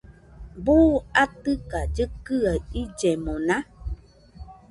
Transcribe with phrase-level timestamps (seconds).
[0.63, 0.91] ¿Buu
[1.23, 2.51] atɨka llɨkɨa
[2.81, 3.57] illemona?